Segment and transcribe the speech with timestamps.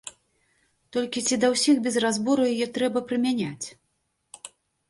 [0.97, 3.67] Толькі ці да ўсіх без разбору яе трэба прымяняць?